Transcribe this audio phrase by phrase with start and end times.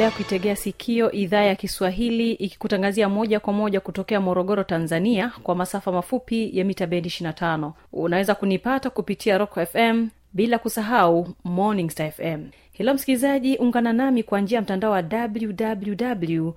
[0.00, 5.92] unaendelea kuitegea sikio idhaa ya kiswahili ikikutangazia moja kwa moja kutokea morogoro tanzania kwa masafa
[5.92, 12.46] mafupi ya mita bendi 25 unaweza kunipata kupitia rock fm bila kusahau morning star fm
[12.72, 16.50] hilo msikilizaji ungana nami kwa njia ya mtandao wa www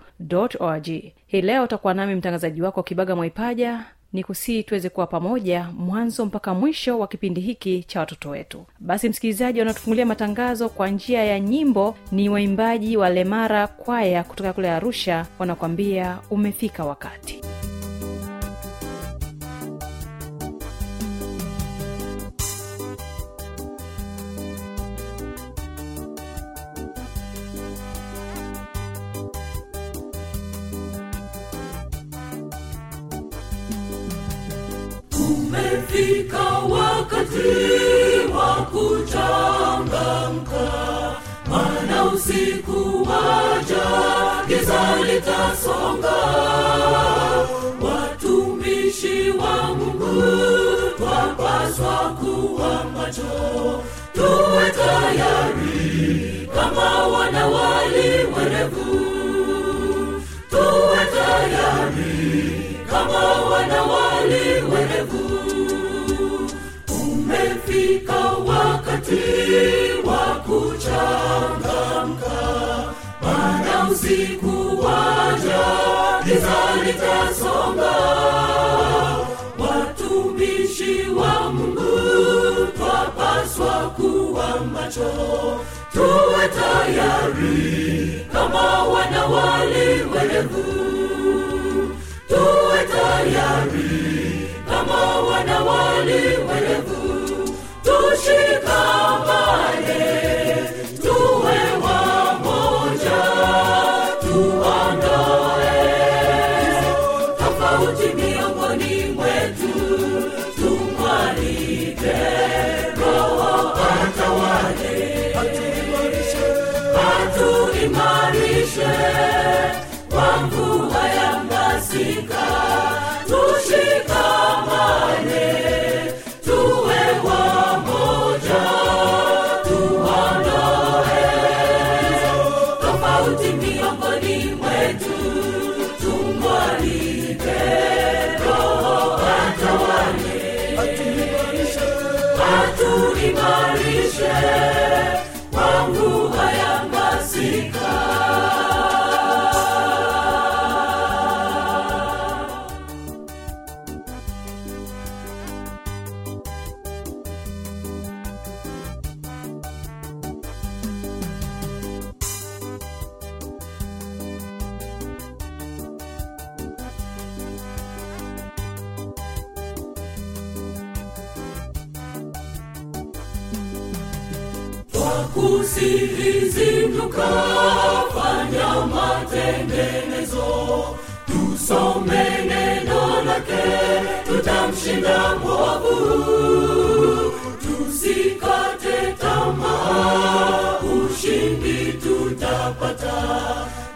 [0.59, 0.88] org
[1.27, 6.53] hii leo utakuwa nami mtangazaji wako kibaga mwaipaja ni kusii tuweze kuwa pamoja mwanzo mpaka
[6.53, 8.66] mwisho wa kipindi hiki cha watoto wetu.
[8.80, 14.72] Basi msikilizaji wanaotufungulia matangazo kwa njia ya nyimbo ni waimbaji wa lemara kwaya kutoka kule
[14.72, 17.42] arusha wanakwambia umefika wakati
[35.30, 37.54] umefika wakati
[38.38, 40.66] wa kuchangamka.
[41.50, 43.86] Mana usiku waja
[44.48, 46.20] giza litasonga.
[47.82, 50.23] Watumishi wa mungu
[50.98, 53.33] twapaswa kuwa macho.
[54.14, 59.00] Tuwe tayari kama wanawali werevu.
[60.50, 61.83] Tuwe tayari
[74.03, 75.64] usiku waja
[76.25, 76.64] giza
[79.59, 85.11] watumishi wa mungu twapaswa kuwa macho.
[85.93, 90.83] Tuwe tayari kama wanawali werevu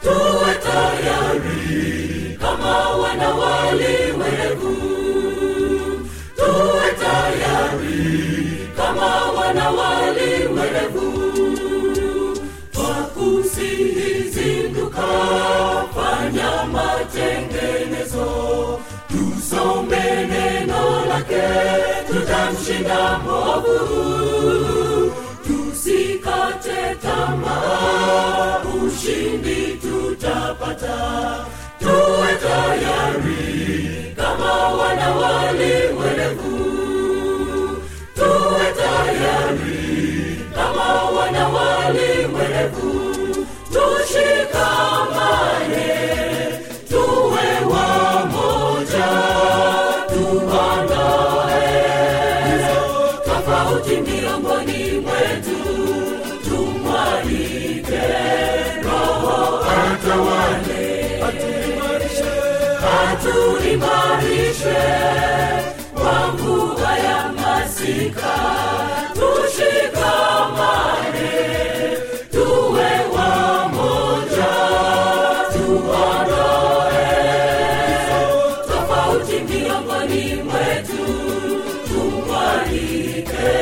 [0.03, 3.96] tuwe tayari kama wanawali
[30.27, 31.45] tutapata.
[31.79, 35.73] Tuwe tayari kama wana wali
[63.27, 64.83] atuimarishe
[65.93, 68.35] kwa mbuga ya masika.
[69.13, 70.77] Tushikamane
[72.31, 74.53] tuwe wamoja
[75.53, 77.09] tuondoe
[78.67, 81.05] tofauti miongoni mwetu
[81.87, 83.55] tumwalike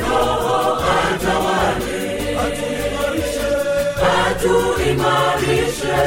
[0.00, 2.02] roho atawale
[4.26, 6.02] atuimarishe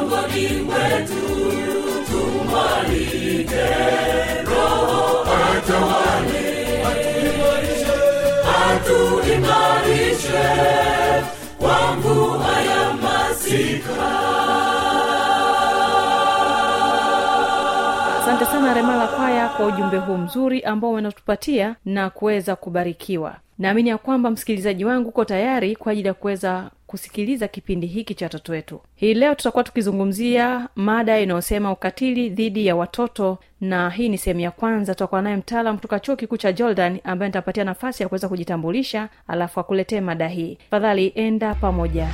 [0.00, 1.26] miongoni mwetu
[2.10, 3.66] tumwalike
[4.44, 6.46] roho atawale
[8.66, 10.46] atuimarishe
[11.58, 14.06] kwangu haya ya masika.
[18.22, 23.34] Asante sana remala kwaya kwa ujumbe huu mzuri ambao wanatupatia na kuweza kubarikiwa.
[23.58, 28.24] Naamini ya kwamba msikilizaji wangu uko tayari kwa ajili ya kuweza kusikiliza kipindi hiki cha
[28.26, 28.80] watoto wetu.
[28.94, 34.50] Hii leo tutakuwa tukizungumzia mada inayosema ukatili dhidi ya watoto na hii ni sehemu ya
[34.50, 34.94] kwanza.
[34.94, 39.60] Tutakuwa naye mtaalam kutoka chuo kikuu cha jordan ambaye nitapatia nafasi ya kuweza kujitambulisha alafu
[39.60, 40.54] akuletee mada hii.
[40.70, 42.08] Tafadhali enda pamoja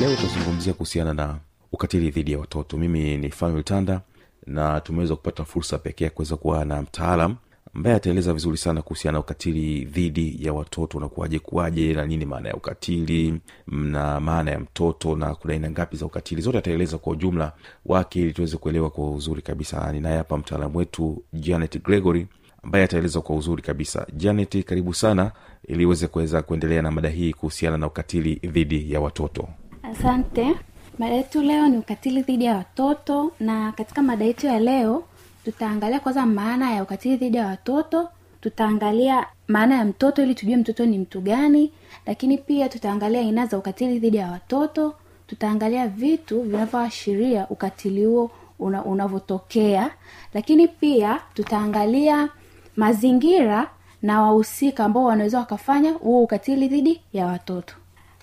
[0.00, 1.38] leo tutazungumzia kuhusiana na
[1.76, 2.76] ukatili dhidi ya watoto.
[2.76, 4.00] Mimi ni fanuel tanda
[4.46, 7.36] na tumeweza kupata fursa pekee ya kuweza kuwa na mtaalam
[7.74, 12.48] ambaye ataeleza vizuri sana kuhusiana na ukatili dhidi ya watoto unakuwaje kuwaje na nini maana
[12.48, 16.42] ya ukatili na maana ya mtoto na kuna aina ngapi za ukatili.
[16.42, 17.52] Zote ataeleza kwa ujumla
[17.86, 19.92] wake ili tuweze kuelewa kwa uzuri kabisa.
[19.92, 22.26] Ninaye hapa mtaalamu wetu janet gregory
[22.62, 24.06] ambaye ataeleza kwa uzuri kabisa.
[24.16, 25.32] Janet karibu sana
[25.68, 29.48] ili uweze kuweza kuendelea na mada hii kuhusiana na ukatili dhidi ya watoto.
[29.82, 30.54] Asante
[30.98, 35.04] mada yetu leo ni ukatili dhidi ya watoto na katika mada yetu ya leo
[35.44, 38.08] tutaangalia kwanza maana ya ukatili dhidi ya watoto
[38.40, 41.72] tutaangalia maana ya mtoto ili tujue mtoto ni mtu gani
[42.06, 44.94] lakini pia tutaangalia aina za ukatili dhidi ya watoto
[45.26, 49.90] tutaangalia vitu vinavyoashiria ukatili huo una, unavyotokea
[50.34, 52.28] lakini pia tutaangalia
[52.76, 53.70] mazingira
[54.02, 57.74] na wahusika ambao wanaweza wakafanya huo ukatili dhidi ya watoto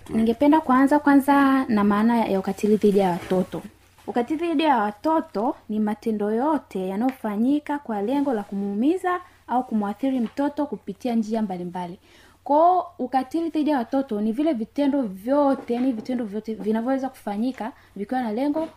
[0.10, 3.62] ningependa kuanza kwanza na maana ya ukatili dhidi ya watoto.
[4.08, 10.66] Ukatili dhidi ya watoto ni matendo yote yanayofanyika kwa lengo la kumuumiza au kumwathiri mtoto
[10.66, 12.00] kupitia njia mbalimbali.
[12.44, 18.22] Kwao ukatili dhidi ya watoto ni vile vitendo vyote yani vitendo vyote vinavyoweza kufanyika vikiwa
[18.22, 18.68] na lengo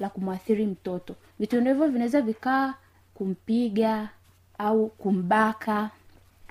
[0.00, 1.14] la kumwathiri mtoto.
[1.38, 2.74] Vitendo hivyo vinaweza vikaa
[3.14, 4.08] kumpiga
[4.58, 5.90] au kumbaka.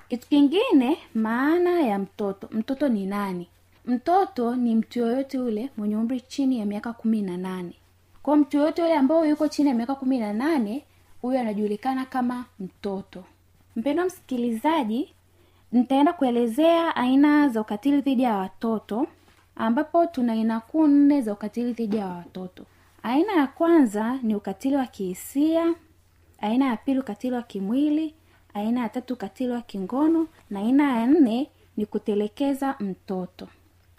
[0.08, 2.48] Kitu kingine maana ya mtoto.
[2.52, 3.48] Mtoto ni nani
[3.86, 7.74] mtoto ni mtu yoyote ule mwenye umri chini ya miaka kumi na nane.
[8.22, 10.84] Kwa mtu yoyote yule ambao yuko chini ya miaka kumi na nane
[11.22, 13.24] huyo anajulikana kama mtoto.
[13.76, 15.12] Mpendo msikilizaji
[15.72, 19.06] nitaenda kuelezea aina za ukatili dhidi ya watoto
[19.56, 22.64] ambapo tuna aina kuu nne za ukatili dhidi ya watoto.
[23.02, 25.74] Aina ya kwanza ni ukatili wa kihisia
[26.40, 28.14] aina ya pili ukatili wa kimwili
[28.54, 33.48] aina ya tatu ukatili wa kingono na aina ya nne ni kutelekeza mtoto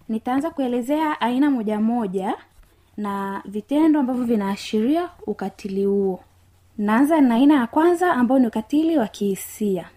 [0.09, 2.35] nitaanza kuelezea aina moja moja
[2.97, 6.19] na vitendo ambavyo vinaashiria ukatili huo.
[6.77, 9.89] Naanza na aina ya kwanza ambao ni ukatili wa kihisia.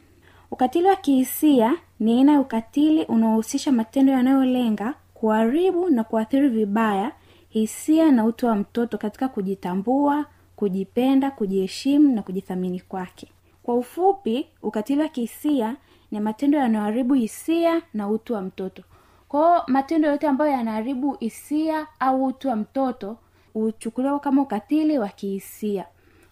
[0.50, 7.12] Ukatili wa kihisia ni aina ya ukatili unaohusisha matendo yanayolenga kuharibu na kuathiri vibaya
[7.48, 10.24] hisia na utu wa mtoto katika kujitambua
[10.56, 13.28] kujipenda kujiheshimu na kujithamini kwake.
[13.62, 15.76] Kwa ufupi ukatili wa kihisia
[16.10, 18.82] ni matendo yanayoharibu hisia na utu wa mtoto
[19.30, 23.16] kwao matendo yote ambayo yanaharibu hisia au utu wa mtoto
[23.52, 25.86] huchukuliwa kama ukatili wa kihisia.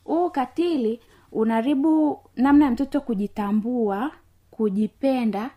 [0.05, 1.01] Huu ukatili
[1.33, 4.11] unaharibu namna ya mtoto kujitambua
[4.51, 5.51] kujipenda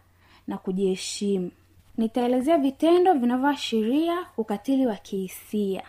[0.48, 1.52] na kujiheshimu.
[1.98, 5.84] Nitaelezea vitendo vinavyoashiria ukatili wa kihisia.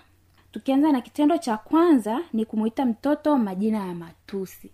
[0.52, 4.70] Tukianza na kitendo cha kwanza ni kumuita mtoto majina ya matusi.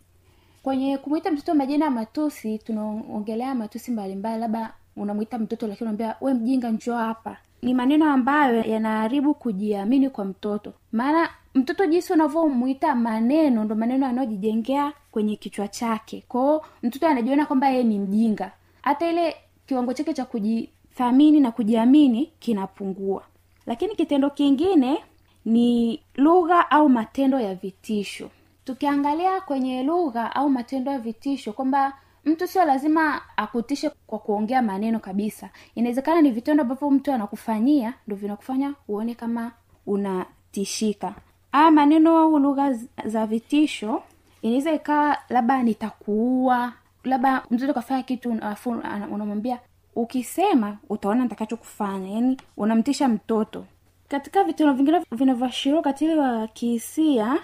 [0.63, 6.35] Kwenye kumwita mtoto majina ya matusi tunaongelea matusi mbalimbali labda unamwita mtoto lakini unaambia we
[6.35, 7.37] mjinga njoo hapa.
[7.63, 10.73] Ni maneno ambayo yanaharibu kujiamini kwa mtoto.
[10.93, 16.25] Maana mtoto jinsi unavyomwita maneno ndo maneno yanayojijengea kwenye kichwa chake.
[16.29, 18.53] Kwao mtoto anajiona kwamba yeye ni mjinga.
[18.83, 19.37] Hata ile
[19.67, 23.23] kiwango chake cha kujithamini na kujiamini kinapungua.
[23.67, 24.99] Lakini kitendo kingine
[25.45, 28.31] ni lugha au matendo ya vitisho.
[28.65, 31.93] Tukiangalia kwenye lugha au matendo ya vitisho kwamba
[32.29, 35.51] mtu sio lazima akutishe kwa kuongea maneno kabisa.
[35.75, 39.53] Inawezekana ni vitendo ambavyo mtu anakufanyia ndo vinakufanya uone kama
[39.87, 41.15] unatishika.
[41.53, 44.03] Aya maneno au lugha za vitisho
[44.43, 46.73] inaweza ikawa labda nitakuua
[47.05, 48.71] labda mtoto kafanya kitu afu
[49.11, 49.59] unamwambia
[49.97, 52.09] ukisema utaona nitakachokufanya.
[52.11, 53.65] Yani unamtisha mtoto.
[54.09, 57.39] Katika vitendo vingine vinavyoashiria ukatili wa kihisia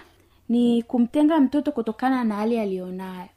[0.49, 3.27] ni kumtenga mtoto kutokana na hali aliyonayo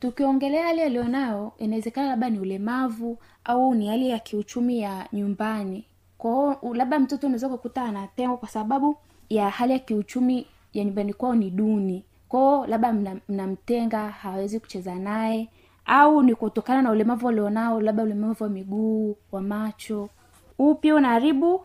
[0.00, 5.84] tukiongelea hali aliyonayo inawezekana labda ni ulemavu au ni hali ya kiuchumi ya nyumbani.
[6.18, 8.96] Kwao labda mtoto unaweza kukuta anatengwa kwa sababu
[9.28, 12.04] ya hali ya kiuchumi ya nyumbani kwao ni duni.
[12.28, 15.48] Kwao labda mna- mnamtenga hawezi kucheza naye
[15.86, 20.08] au ni kutokana na ulemavu alionao labda ulemavu wa miguu wa macho.
[20.56, 21.60] Huu pia unaharibu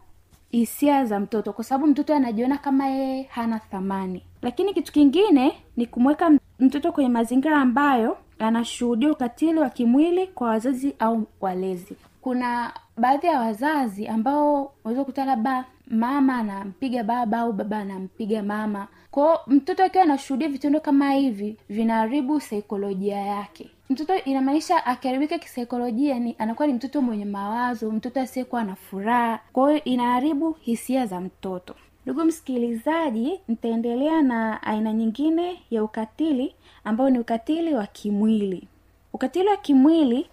[0.51, 1.53] hisia za mtoto?
[1.53, 4.23] Kwa sababu mtoto anajiona kama yeye hana thamani.
[4.41, 10.95] Lakini kitu kingine ni kumweka mtoto kwenye mazingira ambayo anashuhudia ukatili wa kimwili kwa wazazi
[10.99, 11.95] au walezi.
[12.21, 18.87] Kuna baadhi ya wazazi ambao unaweza kukuta labda mama anampiga baba au baba anampiga mama.
[19.11, 23.69] Kwao mtoto akiwa anashuhudia vitendo kama hivi vinaharibu saikolojia yake.
[23.89, 29.39] Mtoto inamaanisha akiharibika kisaikolojia ni anakuwa ni mtoto mwenye mawazo mtoto asiyekuwa na furaha.
[29.53, 37.09] Kwa hiyo inaharibu hisia za mtoto ndugu msikilizaji nitaendelea na aina nyingine ya ukatili ambao
[37.09, 38.67] ni ukatili wa kimwili.
[39.13, 40.27] Ukatili wa kimwili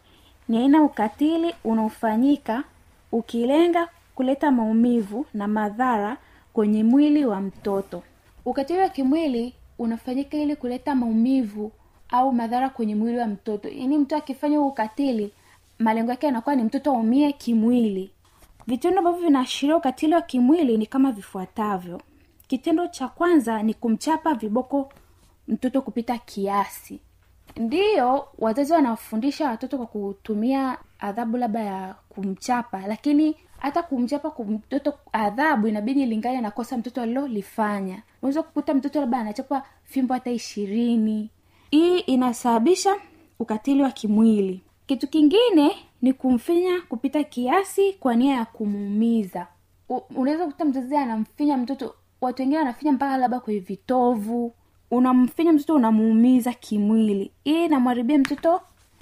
[0.48, 2.64] ni aina ukatili unaofanyika
[3.12, 6.16] ukilenga kuleta maumivu na madhara
[6.52, 8.02] kwenye mwili wa mtoto.
[8.44, 11.72] Ukatili wa kimwili unafanyika ili kuleta maumivu
[12.10, 13.68] au madhara kwenye mwili wa mtoto.
[13.68, 15.32] Yaani mtu akifanya huu ukatili
[15.78, 18.10] malengo yake yanakuwa ni mtoto aumie kimwili
[18.66, 22.00] vitendo ambavyo vinaashiria ukatili wa kimwili ni kama vifuatavyo.
[22.48, 24.92] Kitendo cha kwanza ni kumchapa viboko
[25.48, 27.00] mtoto kupita kiasi.
[27.56, 35.68] Ndiyo wazazi wanafundisha watoto kwa kutumia adhabu labda ya kumchapa lakini hata kumchapa mtoto adhabu
[35.68, 38.02] inabidi ilingane na kosa mtoto alilolifanya.
[38.22, 41.30] Unaweza kukuta mtoto labda anachapa fimbo hata ishirini.
[41.70, 42.96] Hii inasababisha
[43.38, 44.62] ukatili wa kimwili.
[44.86, 49.46] Kitu kingine ni kumfinya kupita kiasi kwa nia ya kumuumiza.
[50.16, 54.54] Unaweza kukuta mzazi anamfinya mtoto watu wengine wanafinya mpaka labda kwenye vitovu.
[54.90, 57.32] Unamfinya mtoto unamuumiza kimwili.
[57.44, 58.60] Hii inamharibia mtoto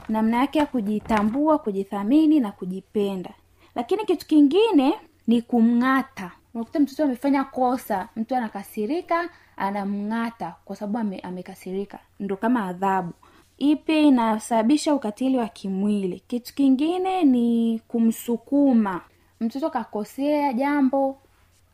[0.08, 3.30] namna yake ya kujitambua kujithamini na kujipenda.
[3.74, 4.94] Lakini kitu kingine
[5.26, 6.30] ni kumng'ata.
[6.54, 11.98] Unakuta mtoto amefanya kosa mtu anakasirika anamng'ata kwa sababu ame, amekasirika.
[12.20, 13.12] Ndo kama adhabu
[13.60, 16.20] hii pia inasababisha ukatili wa kimwili.
[16.26, 19.00] Kitu kingine ni kumsukuma.
[19.40, 21.18] Mtoto kakosea jambo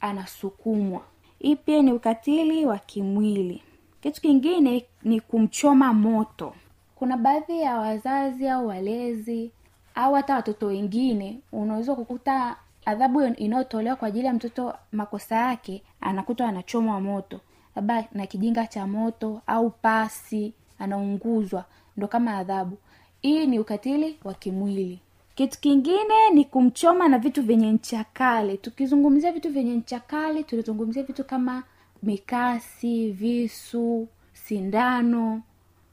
[0.01, 1.01] anasukumwa.
[1.39, 3.63] Hii pia ni ukatili wa kimwili?
[4.01, 6.55] Kitu kingine ni kumchoma moto.
[6.95, 9.51] Kuna baadhi ya wazazi au walezi
[9.95, 16.49] au hata watoto wengine unaweza kukuta adhabu inayotolewa kwa ajili ya mtoto makosa yake anakuta
[16.49, 17.41] anachomwa moto
[17.77, 21.65] labda na kijinga cha moto au pasi anaunguzwa.
[21.97, 22.79] Ndo kama adhabu.
[23.23, 24.99] Hii ni ukatili wa kimwili.
[25.35, 28.59] Kitu kingine ni kumchoma na vitu vyenye ncha kali.
[28.59, 31.63] Tukizungumzia vitu vyenye ncha kali tunazungumzia vitu kama
[32.03, 35.43] mikasi visu sindano.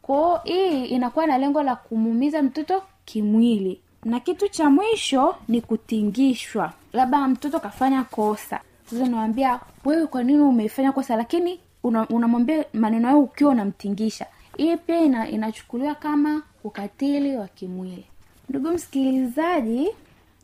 [0.02, 3.80] Kwao hii inakuwa na lengo la kumuumiza mtoto kimwili.
[4.06, 6.74] Na kitu cha mwisho ni kutingishwa.
[6.94, 8.60] Labda mtoto kafanya kosa.
[8.90, 11.16] Sasa unawambia wewe kwa nini umefanya kosa?
[11.16, 14.26] Lakini una- unamwambia maneno hayo ukiwa unamtingisha
[14.58, 18.06] hii pia ina, inachukuliwa kama ukatili wa kimwili.
[18.50, 19.90] Ndugu msikilizaji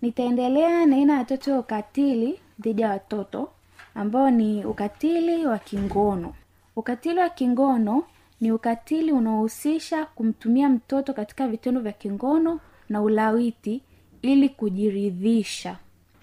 [0.02, 3.50] nitaendelea na aina ya watoto ya ukatili dhidi ya watoto
[3.96, 6.34] ambao ni ukatili wa kingono.
[6.76, 8.04] Ukatili wa kingono
[8.42, 13.82] ni ukatili unaohusisha kumtumia mtoto katika vitendo vya kingono na ulawiti
[14.22, 15.76] ili kujiridhisha.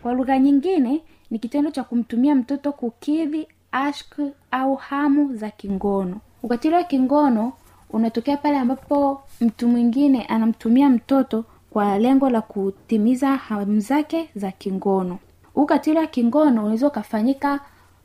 [0.03, 1.01] Kwa lugha nyingine
[1.31, 4.19] ni kitendo cha kumtumia mtoto kukidhi ashk
[4.51, 6.21] au hamu za kingono.
[6.43, 7.53] Ukatili wa kingono
[7.91, 15.19] unatokea pale ambapo mtu mwingine anamtumia mtoto kwa lengo la kutimiza hamu zake za kingono.
[15.55, 15.67] Huu
[15.97, 17.61] wa kingono unaweza ukafanyika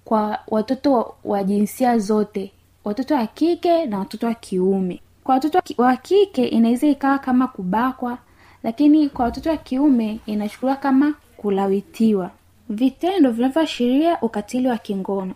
[0.06, 2.52] kwa watoto wa jinsia zote
[2.84, 5.02] watoto wa kike na watoto wa kiume.
[5.24, 8.18] Kwa watoto wa kike inaweza ikawa kama kubakwa
[8.64, 12.32] lakini kwa watoto wa kiume inachukuliwa kama kulawitiwa.
[12.70, 15.34] Vitendo vinavyoashiria ukatili wa kingono.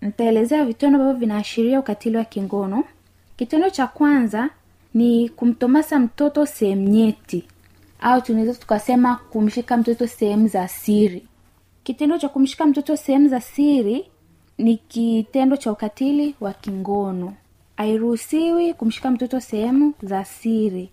[0.00, 2.84] Nitaelezea vitendo ambavyo vinaashiria ukatili wa kingono
[3.36, 4.50] kitendo cha kwanza
[4.94, 7.44] ni kumtomasa mtoto sehemu nyeti.
[8.00, 11.26] Au tunaweza tukasema kumshika mtoto sehemu za siri.
[11.84, 14.04] Kitendo cha kumshika mtoto sehemu za siri
[14.58, 17.34] ni kitendo cha ukatili wa kingono.
[17.76, 20.90] Hairuhusiwi kumshika mtoto sehemu za siri.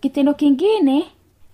[0.00, 1.04] Kitendo kingine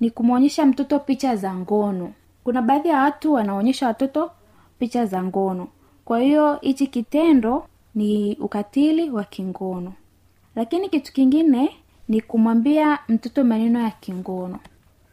[0.00, 2.12] ni kumwonyesha mtoto picha za ngono.
[2.44, 4.30] Kuna baadhi ya watu wanaonyesha watoto
[4.78, 5.68] picha za ngono.
[6.04, 9.92] Kwa hiyo hichi kitendo ni ukatili wa kingono
[10.60, 11.76] lakini kitu kingine
[12.08, 14.58] ni kumwambia mtoto maneno ya kingono.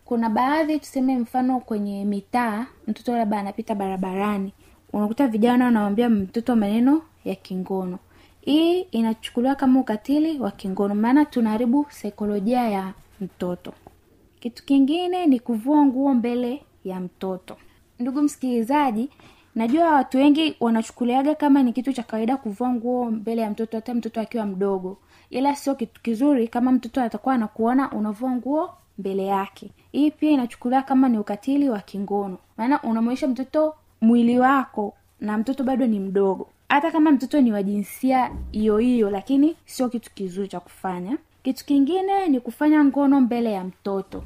[0.05, 4.53] Kuna baadhi tuseme mfano kwenye mitaa mtoto labda anapita barabarani
[4.93, 7.99] unakuta vijana wanamwambia mtoto maneno ya kingono.
[8.41, 13.73] Hii inachukuliwa kama ukatili wa kingono maana tunaharibu saikolojia ya mtoto.
[14.39, 17.57] Kitu kingine ni kuvua nguo mbele ya mtoto.
[17.99, 19.09] Ndugu msikilizaji
[19.57, 23.93] najua watu wengi wanachukuliaga kama ni kitu cha kawaida kuvua nguo mbele ya mtoto hata
[23.93, 24.97] mtoto akiwa mdogo.
[25.29, 29.69] Ila sio kitu kizuri kama mtoto atakuwa anakuona unavua nguo mbele yake.
[29.91, 32.37] Hii pia inachukuliwa kama ni ukatili wa kingono.
[32.57, 36.47] Maana unamwonyesha mtoto mwili wako na mtoto bado ni mdogo.
[36.69, 41.17] Hata kama mtoto ni wa jinsia hiyo hiyo lakini sio kitu kizuri cha kufanya.
[41.43, 44.23] Kitu kingine ni kufanya ngono mbele ya mtoto.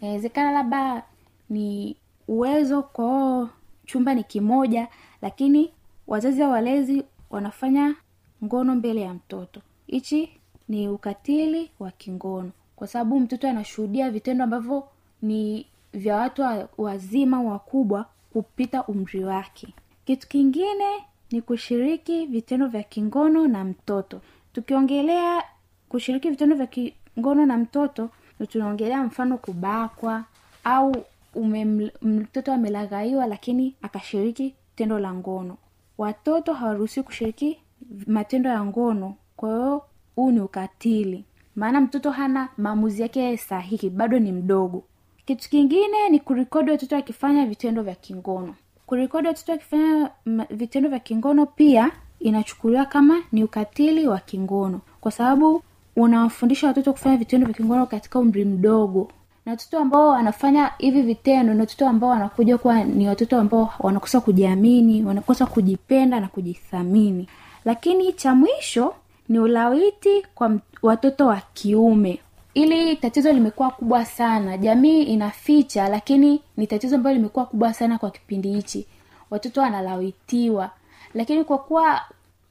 [0.00, 1.02] Inawezekana labda
[1.50, 1.96] ni
[2.28, 3.48] uwezo kwao
[3.92, 4.88] chumba ni kimoja
[5.22, 5.70] lakini
[6.06, 7.94] wazazi au walezi wanafanya
[8.44, 9.60] ngono mbele ya mtoto.
[9.86, 10.30] Hichi
[10.68, 14.88] ni ukatili wa kingono kwa sababu mtoto anashuhudia vitendo ambavyo
[15.22, 19.68] ni vya watu wa- wazima wakubwa kupita umri wake.
[20.04, 20.86] Kitu kingine
[21.30, 24.20] ni kushiriki vitendo vya kingono na mtoto.
[24.52, 25.42] Tukiongelea
[25.88, 28.10] kushiriki vitendo vya kingono na mtoto
[28.48, 30.24] tunaongelea mfano kubakwa
[30.64, 30.96] au
[32.02, 35.56] mtoto amelaghaiwa lakini akashiriki tendo la ngono.
[35.98, 37.58] Watoto hawaruhusiwi kushiriki
[38.06, 39.82] matendo ya ngono kwa hiyo
[40.16, 41.24] huu ni ukatili.
[41.56, 44.84] Maana mtoto hana maamuzi yake sahihi bado ni mdogo.
[45.24, 48.54] Kitu kingine ni kurikodi watoto akifanya vitendo vya kingono.
[48.86, 50.10] Kurikodi watoto akifanya
[50.50, 51.90] vitendo vya kingono pia
[52.20, 54.80] inachukuliwa kama ni ukatili wa kingono.
[55.00, 55.62] Kwa sababu
[55.96, 59.10] unawafundisha watoto kufanya vitendo vya kingono katika umri mdogo
[59.46, 64.20] na watoto ambao wanafanya hivi vitendo ni watoto ambao wanakuja kuwa ni watoto ambao wanakosa
[64.20, 67.28] kujiamini wanakosa kujipenda na kujithamini.
[67.64, 68.94] Lakini cha mwisho
[69.28, 72.18] ni ulawiti kwa watoto wa kiume.
[72.54, 78.10] Ili tatizo limekuwa kubwa sana jamii inaficha lakini ni tatizo ambalo limekuwa kubwa sana kwa
[78.10, 78.86] kipindi hichi.
[79.30, 80.70] Watoto wanalawitiwa.
[81.14, 82.00] Lakini kwa kuwa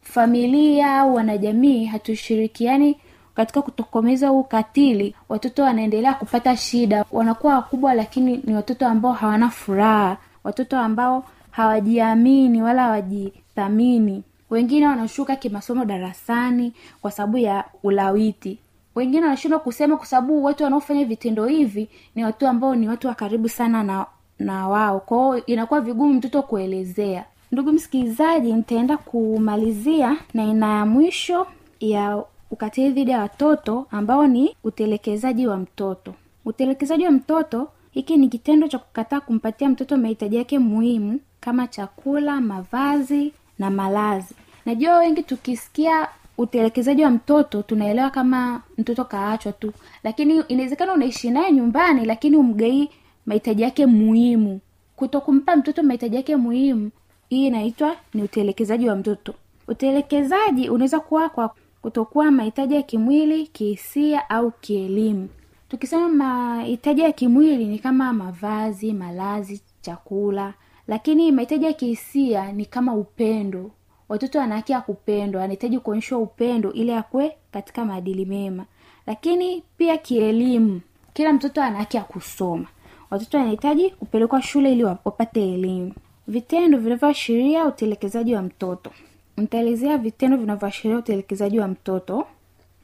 [0.02, 2.98] familia au wanajamii hatushirikiani
[3.40, 7.06] katika kutokomeza ukatili watoto wanaendelea kupata shida.
[7.12, 10.18] Wanakuwa wakubwa lakini ni watoto ambao hawana furaha.
[10.44, 14.24] Watoto ambao hawajiamini wala hawajithamini.
[14.50, 18.58] Wengine wanashuka kimasomo darasani kwa sababu ya ulawiti.
[18.96, 23.14] Wengine wanashindwa kusema kwa sababu watu wanaofanya vitendo hivi ni watu ambao ni watu wa
[23.16, 24.06] karibu sana na
[24.40, 25.00] na wao.
[25.00, 27.26] Kwao inakuwa vigumu mtoto kuelezea.
[27.52, 31.48] Ndugu msikilizaji nitaenda kumalizia na ina ya mwisho
[31.80, 36.14] ya ukatili dhidi ya watoto ambao ni utelekezaji wa mtoto.
[36.46, 42.42] Utelekezaji wa mtoto hiki ni kitendo cha kukataa kumpatia mtoto mahitaji yake muhimu kama chakula
[42.42, 44.36] mavazi na malazi.
[44.66, 46.08] Najua wengi tukisikia
[46.38, 49.74] utelekezaji wa mtoto tunaelewa kama mtoto kaachwa tu.
[50.04, 52.90] Lakini inawezekana unaishi naye nyumbani lakini umgei
[53.26, 54.60] mahitaji yake muhimu.
[54.96, 56.92] Kutokumpa mtoto mahitaji yake muhimu
[57.30, 59.34] hii inaitwa ni utelekezaji wa mtoto.
[59.68, 61.52] Utelekezaji unaweza kuwa kwa
[61.82, 65.30] kutokuwa mahitaji ya kimwili kihisia au kielimu.
[65.70, 70.54] Tukisema mahitaji ya kimwili ni kama mavazi malazi chakula
[70.90, 73.72] lakini mahitaji ya kihisia ni kama upendo.
[74.10, 78.66] Watoto wana haki ya kupendwa wanahitaji kuonyeshwa upendo ili akwe katika maadili mema.
[79.08, 80.82] Lakini pia kielimu
[81.14, 82.68] kila mtoto ana haki ya kusoma.
[83.10, 85.94] Watoto wanahitaji kupelekwa shule ili wapate elimu.
[86.28, 88.92] Vitendo vinavyoashiria utelekezaji wa mtoto
[89.40, 92.28] nitaelezea vitendo vinavyoashiria utelekezaji wa mtoto.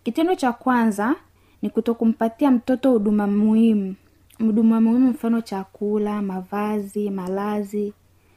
[0.04, 1.15] Kitendo cha kwanza
[1.62, 3.96] ni kutokumpatia mtoto huduma muhimu.
[4.39, 7.94] Huduma muhimu mfano chakula mavazi malazi.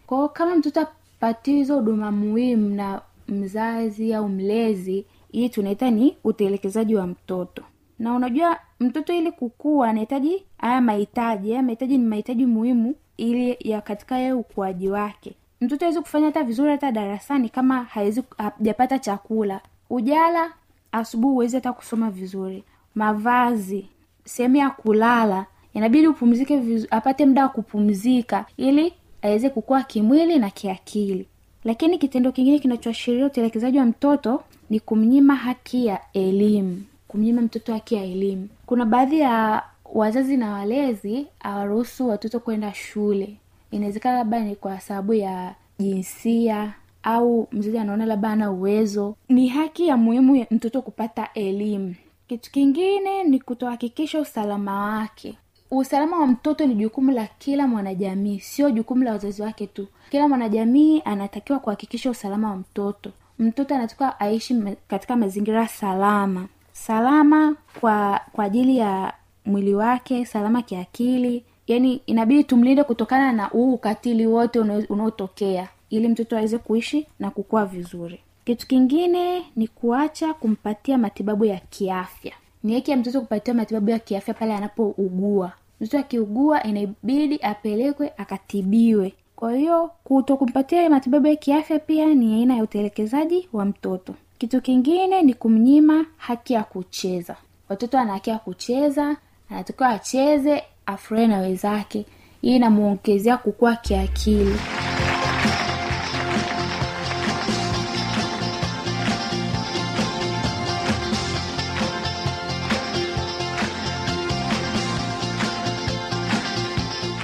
[0.06, 6.94] Kwao kama mtoto apatiwa hizo huduma muhimu na mzazi au mlezi hii tunaita ni utelekezaji
[6.94, 7.62] wa mtoto.
[7.98, 11.50] Na unajua mtoto ili kukua anahitaji haya mahitaji.
[11.50, 16.44] Haya mahitaji ni mahitaji muhimu ili ya katika yeye ukuaji wake mtoto awezi kufanya hata
[16.44, 19.60] vizuri hata darasani kama hawezi hajapata chakula.
[19.90, 20.52] Ujala
[20.92, 22.64] asubuhi huwezi hata kusoma vizuri.
[22.94, 23.88] Mavazi
[24.24, 28.92] sehemu ya kulala inabidi upumzike vizuri, apate muda wa kupumzika ili
[29.22, 31.26] aweze kukua kimwili na kiakili.
[31.64, 37.94] Lakini kitendo kingine kinachoashiria utelekezaji wa mtoto ni kumnyima haki ya elimu kumnyima mtoto haki
[37.94, 38.48] ya elimu.
[38.66, 43.36] Kuna baadhi ya wazazi na walezi hawaruhusu watoto kwenda shule
[43.70, 49.16] inawezekana labda ni kwa sababu ya jinsia au mzazi anaona labda ana uwezo.
[49.28, 51.94] Ni haki ya muhimu mtoto kupata elimu.
[52.28, 55.34] Kitu kingine ni kutohakikisha usalama wake.
[55.70, 59.86] Usalama wa mtoto ni jukumu la kila mwanajamii sio jukumu la wazazi wake tu.
[60.10, 63.10] Kila mwanajamii anatakiwa kuhakikisha usalama wa mtoto.
[63.38, 66.46] Mtoto anatakiwa aishi katika mazingira salama.
[66.72, 69.12] Salama kwa kwa ajili ya
[69.46, 76.36] mwili wake salama kiakili yani inabidi tumlinde kutokana na huu ukatili wote unaotokea ili mtoto
[76.36, 78.20] aweze kuishi na kukua vizuri.
[78.44, 82.32] Kitu kingine ni kuacha kumpatia matibabu ya kiafya.
[82.62, 85.52] Ni haki ya mtoto kupatiwa matibabu ya kiafya pale anapougua.
[85.80, 89.12] Mtoto akiugua inabidi apelekwe akatibiwe.
[89.36, 94.14] Kwa hiyo kuto kumpatia matibabu ya kiafya pia ni aina ya utelekezaji wa mtoto.
[94.38, 97.36] Kitu kingine ni kumnyima haki ya kucheza.
[97.68, 99.16] Watoto ana haki ya kucheza
[99.50, 102.04] anatakiwa acheze afurahi na wenzake
[102.42, 104.56] hii inamwongezea kukua kiakili.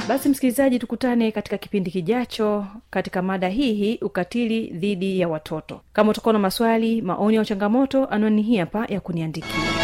[0.09, 5.81] Basi msikilizaji tukutane katika kipindi kijacho katika mada hii ukatili dhidi ya watoto.
[5.92, 9.84] Kama utakuwa na maswali maoni au changamoto anwani hii hapa ya kuniandikia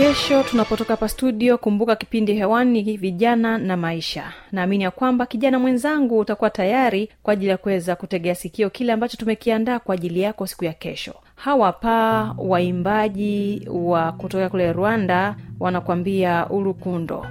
[0.00, 4.32] kesho tunapotoka hapa studio kumbuka kipindi hewani vijana na maisha.
[4.52, 9.16] Naamini ya kwamba kijana mwenzangu utakuwa tayari kwa ajili ya kuweza kutegea sikio kile ambacho
[9.16, 11.14] tumekiandaa kwa ajili yako siku ya kesho.
[11.34, 17.26] Hawa pa waimbaji wa kutoka kule rwanda wanakwambia urukundo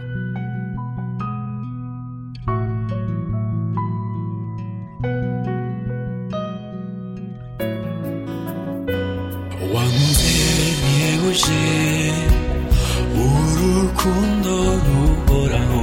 [14.00, 15.76] 콘도로 보라호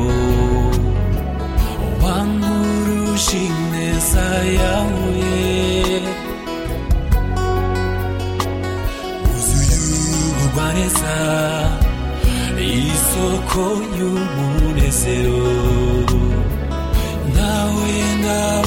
[2.01, 3.33] 왕후르신
[3.73, 5.23] 내 사야후에
[9.35, 11.03] 우수유관에사
[12.59, 13.67] 이소코유문에세요
[17.35, 18.66] 나오에 나오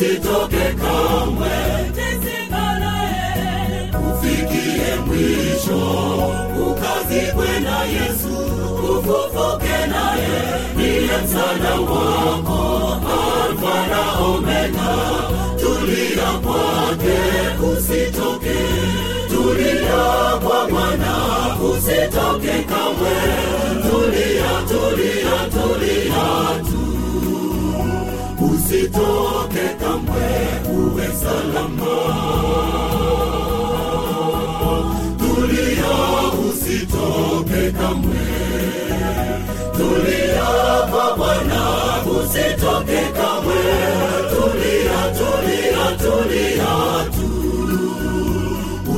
[0.00, 1.56] usitoke kamwe.
[4.10, 5.82] Ufikie mwisho.
[6.66, 8.36] Ukazikwe na yesu.
[8.90, 10.38] Ufufuke naye
[10.76, 13.00] niye msaada wako.
[13.42, 14.92] Alfa na omega.
[15.60, 17.18] Tulia kwake.
[17.72, 18.58] Usitoke.
[19.28, 20.04] Tulia
[20.44, 21.16] kwa Bwana,
[21.70, 23.16] usitoke kamwe.
[23.82, 26.24] Tulia tulia tulia
[26.70, 26.75] tu
[29.06, 30.26] usitoke kamwe
[30.76, 31.94] uwe salama.
[35.18, 35.94] tulia
[36.48, 38.24] usitoke kamwe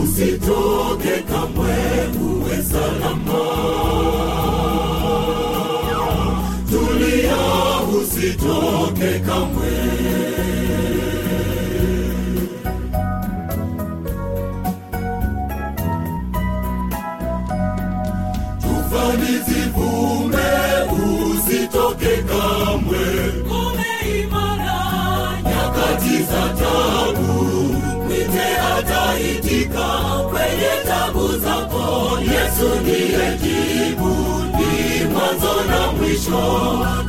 [0.02, 1.74] usitoke kamwe
[2.22, 3.57] uwe salama
[8.36, 9.68] usitoke kamwe
[18.60, 20.48] tufani zivume
[21.30, 23.04] usitoke kamwe
[23.60, 24.80] umeimara
[25.42, 27.32] nyakati za tabu
[28.04, 28.46] mwite
[28.78, 29.88] ataitika
[30.30, 33.38] kwenye tabu zako yesu ndiye
[35.28, 36.42] mwanzo na mwisho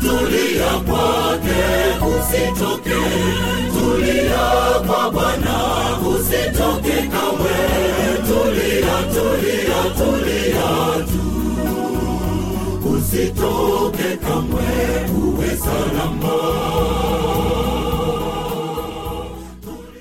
[0.01, 1.59] tulia kwake
[2.05, 2.99] usitoke.
[3.73, 4.47] Tulia
[4.87, 5.57] kwa bwana
[6.07, 7.57] usitoke kamwe.
[8.27, 11.19] Tulia tulia tulia tu.
[12.89, 14.67] Usitoke kamwe
[15.23, 16.35] uwe salama